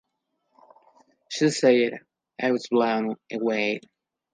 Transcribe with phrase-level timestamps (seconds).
[1.29, 1.99] She said,
[2.41, 3.81] I was blown away.